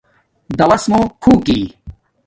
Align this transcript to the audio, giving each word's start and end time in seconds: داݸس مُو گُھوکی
داݸس 0.57 0.83
مُو 0.91 0.99
گُھوکی 1.21 1.59